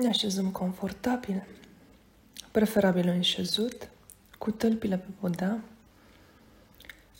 [0.00, 1.46] Ne așezăm confortabil,
[2.50, 3.90] preferabil înșezut,
[4.38, 5.60] cu tălpile pe podea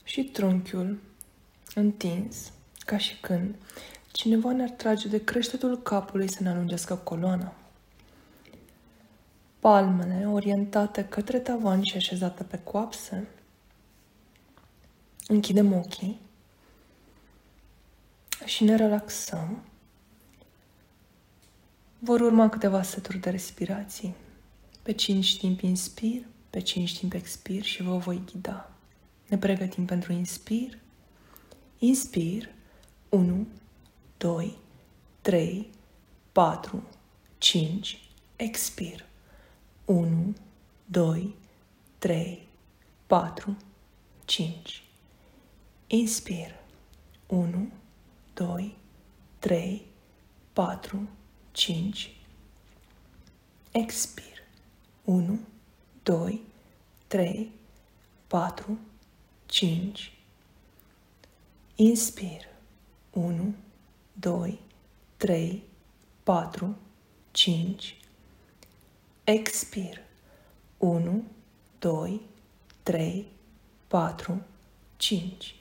[0.04, 1.00] și trunchiul
[1.74, 3.54] întins, ca și când
[4.12, 7.54] cineva ne-ar trage de creștetul capului să ne alungească coloana.
[9.58, 13.28] Palmele orientate către tavan și așezate pe coapse.
[15.26, 16.20] Închidem ochii
[18.44, 19.62] și ne relaxăm
[22.02, 24.14] vor urma câteva seturi de respirații.
[24.82, 28.70] Pe 5 timp inspir, pe 5 timp expir și vă voi ghida.
[29.28, 30.78] Ne pregătim pentru inspir.
[31.78, 32.48] Inspir.
[33.08, 33.46] 1,
[34.16, 34.56] 2,
[35.20, 35.70] 3,
[36.32, 36.82] 4,
[37.38, 38.10] 5.
[38.36, 39.04] Expir.
[39.84, 40.34] 1,
[40.84, 41.34] 2,
[41.98, 42.46] 3,
[43.06, 43.56] 4,
[44.24, 44.84] 5.
[45.86, 46.54] Inspir.
[47.26, 47.68] 1,
[48.34, 48.76] 2,
[49.38, 49.82] 3,
[50.52, 51.19] 4, 5.
[51.52, 52.16] 5.
[53.72, 54.42] Expir.
[55.04, 55.38] 1,
[56.02, 56.40] 2,
[57.06, 57.52] 3,
[58.26, 58.78] 4,
[59.46, 60.12] 5.
[61.76, 62.48] Inspir.
[63.12, 63.54] 1,
[64.12, 64.58] 2,
[65.16, 65.62] 3,
[66.22, 66.76] 4,
[67.32, 67.96] 5.
[69.24, 70.02] Expir.
[70.78, 71.24] 1,
[71.78, 72.20] 2,
[72.82, 73.26] 3,
[73.88, 74.42] 4,
[74.96, 75.54] 5.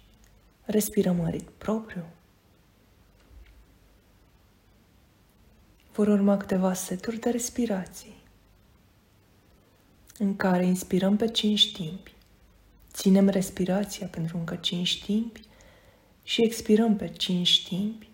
[0.65, 2.05] Respirăm în ritm propriu.
[5.99, 8.15] Vor urma câteva seturi de respirații
[10.17, 12.13] în care inspirăm pe 5 timpi,
[12.91, 15.41] ținem respirația pentru încă 5 timpi
[16.23, 18.09] și expirăm pe 5 timpi.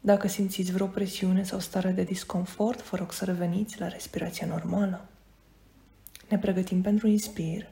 [0.00, 5.08] Dacă simțiți vreo presiune sau stare de disconfort, vă rog să reveniți la respirația normală.
[6.28, 7.70] Ne pregătim pentru inspir.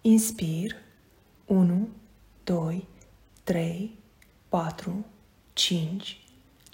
[0.00, 0.76] Inspir
[1.46, 1.88] 1,
[2.44, 2.86] 2,
[3.44, 3.98] 3,
[4.48, 5.04] 4,
[5.56, 6.20] 5.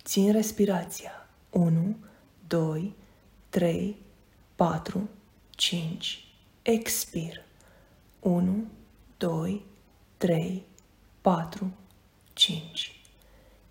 [0.05, 1.29] Țin respirația.
[1.51, 1.97] 1,
[2.47, 2.95] 2,
[3.49, 3.97] 3,
[4.55, 5.09] 4,
[5.51, 6.25] 5.
[6.63, 7.45] Expir.
[8.21, 8.65] 1,
[9.17, 9.63] 2,
[10.17, 10.63] 3,
[11.21, 11.73] 4,
[12.33, 13.01] 5.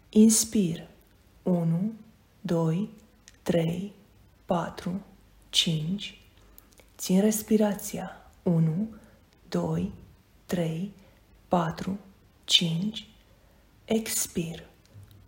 [0.09, 0.87] Inspir.
[1.43, 1.91] 1,
[2.41, 2.89] 2,
[3.43, 3.93] 3,
[4.45, 5.01] 4,
[5.49, 6.21] 5.
[6.97, 8.31] Țin respirația.
[8.43, 8.87] 1,
[9.49, 9.91] 2,
[10.45, 10.91] 3,
[11.47, 11.99] 4,
[12.45, 13.07] 5.
[13.85, 14.69] Expir.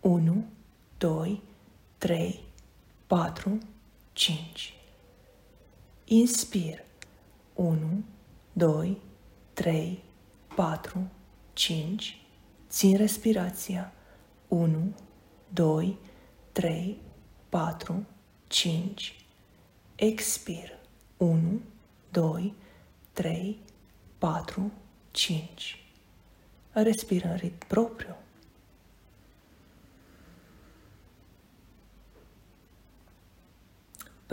[0.04, 0.44] 1,
[0.98, 1.40] 2,
[1.98, 2.40] 3,
[3.06, 3.58] 4,
[4.12, 4.74] 5.
[6.04, 6.84] Inspir.
[7.54, 8.02] 1,
[8.52, 8.98] 2,
[9.54, 10.02] 3,
[10.54, 11.10] 4,
[11.52, 12.20] 5.
[12.68, 13.92] Țin respirația.
[14.48, 14.94] 1,
[15.48, 15.98] 2,
[16.52, 17.00] 3,
[17.48, 18.06] 4,
[18.46, 19.26] 5.
[19.94, 20.78] Expir.
[21.16, 21.60] 1,
[22.10, 22.54] 2,
[23.12, 23.58] 3,
[24.18, 24.72] 4,
[25.10, 25.84] 5.
[26.72, 28.16] Respiră în ritm propriu.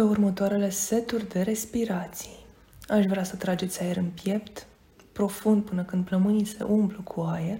[0.01, 2.45] Pe următoarele seturi de respirații,
[2.87, 4.67] aș vrea să trageți aer în piept,
[5.11, 7.59] profund până când plămânii se umplu cu aer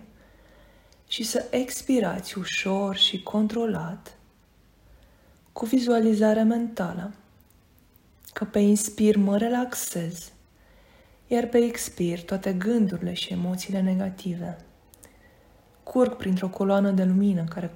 [1.08, 4.18] și să expirați ușor și controlat,
[5.52, 7.12] cu vizualizarea mentală,
[8.34, 10.32] că pe inspir mă relaxez,
[11.28, 14.58] iar pe expir toate gândurile și emoțiile negative.
[15.84, 17.72] Curg printr-o coloană de lumină care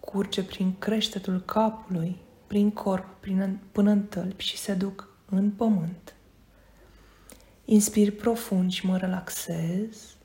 [0.00, 6.14] curge prin creștetul capului prin corp prin, până în tălpi și se duc în pământ.
[7.64, 10.16] Inspir profund și mă relaxez.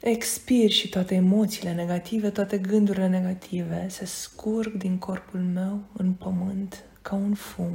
[0.00, 6.84] Expir și toate emoțiile negative, toate gândurile negative se scurg din corpul meu în pământ
[7.02, 7.72] ca un fum.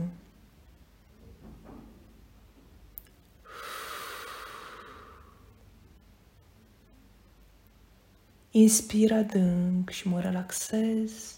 [8.51, 11.37] Inspir adânc și mă relaxez.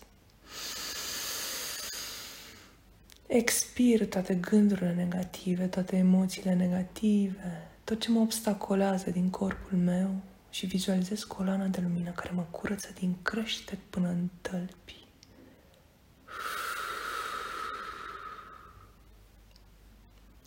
[3.28, 10.16] Expir toate gândurile negative, toate emoțiile negative, tot ce mă obstacolează din corpul meu
[10.50, 15.06] și vizualizez coloana de lumină care mă curăță din creștet până în tălpi.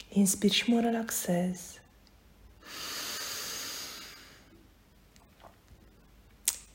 [0.08, 1.80] Inspir și mă relaxez.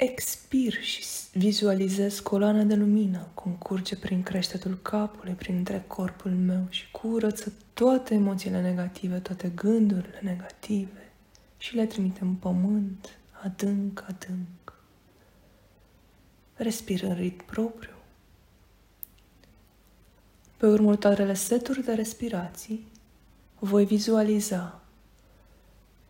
[0.04, 1.04] Expir și
[1.34, 7.54] vizualizez coloana de lumină cum curge prin creștetul capului, prin întreg corpul meu și curăță
[7.74, 11.12] toate emoțiile negative, toate gândurile negative
[11.58, 13.10] și le trimite în pământ,
[13.44, 14.74] adânc, adânc.
[16.54, 17.96] Respir în ritm propriu.
[20.58, 22.88] Pe următoarele seturi de respirații
[23.60, 24.82] voi vizualiza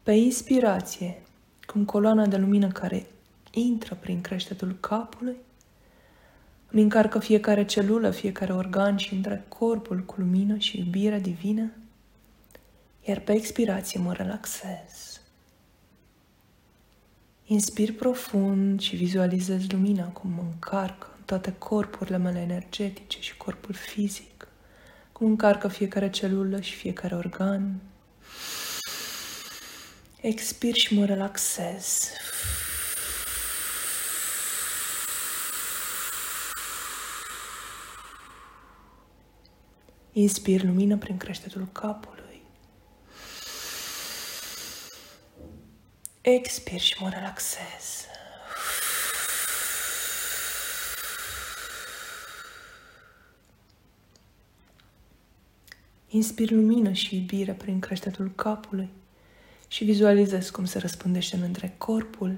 [0.04, 1.22] pe inspirație
[1.66, 3.08] cum coloana de lumină care
[3.54, 5.38] intră prin creștetul capului,
[6.74, 11.72] Îmi încarcă fiecare celulă, fiecare organ și între corpul cu lumină și iubire divină,
[13.02, 15.22] iar pe expirație mă relaxez.
[17.46, 23.74] Inspir profund și vizualizez lumina cum mă încarcă în toate corpurile mele energetice și corpul
[23.74, 24.48] fizic,
[25.12, 27.80] cum încarcă fiecare celulă și fiecare organ.
[30.22, 32.12] Expir și mă relaxez.
[40.16, 42.42] Inspir lumină prin creștetul capului.
[46.22, 48.06] Expir și mă relaxez.
[56.08, 58.90] Inspir lumină și iubire prin creștetul capului
[59.68, 62.38] și vizualizez cum se răspândește în întreg corpul.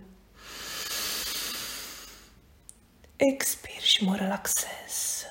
[3.15, 5.23] Expir și mă relaxez.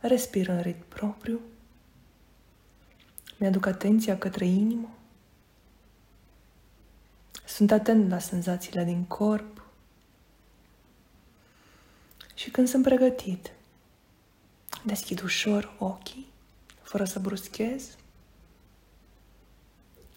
[0.00, 1.40] Respir în ritm propriu.
[3.36, 4.88] Mi-aduc atenția către inimă.
[7.46, 9.62] Sunt atent la senzațiile din corp.
[12.34, 13.50] Și când sunt pregătit,
[14.84, 16.26] deschid ușor ochii,
[16.82, 17.96] fără să bruschez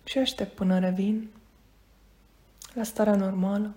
[0.03, 1.29] și aștept până revin
[2.73, 3.73] la starea normală